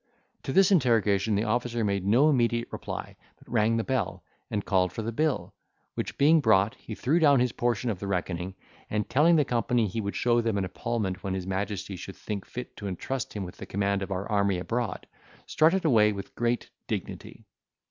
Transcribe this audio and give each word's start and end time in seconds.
To 0.41 0.51
this 0.51 0.71
interrogation 0.71 1.35
the 1.35 1.43
officer 1.43 1.83
made 1.83 2.03
no 2.07 2.27
immediate 2.27 2.69
reply, 2.71 3.15
but 3.37 3.47
rang 3.47 3.77
the 3.77 3.83
bell, 3.83 4.23
and 4.49 4.65
called 4.65 4.91
for 4.91 5.03
the 5.03 5.11
bill, 5.11 5.53
which 5.93 6.17
being 6.17 6.41
brought, 6.41 6.73
he 6.73 6.95
threw 6.95 7.19
down 7.19 7.39
his 7.39 7.51
proportion 7.51 7.91
of 7.91 7.99
the 7.99 8.07
reckoning, 8.07 8.55
and, 8.89 9.07
telling 9.07 9.35
the 9.35 9.45
company 9.45 9.85
he 9.85 10.01
would 10.01 10.15
show 10.15 10.41
them 10.41 10.57
an 10.57 10.65
epaulement 10.65 11.23
when 11.23 11.35
his 11.35 11.45
majesty 11.45 11.95
should 11.95 12.15
think 12.15 12.47
fit 12.47 12.75
to 12.77 12.87
entrust 12.87 13.33
him 13.33 13.43
with 13.43 13.57
the 13.57 13.67
command 13.67 14.01
of 14.01 14.09
our 14.11 14.27
army 14.27 14.57
abroad, 14.57 15.05
strutted 15.45 15.85
away 15.85 16.11
with 16.13 16.33
great 16.33 16.71
dignity. 16.87 17.45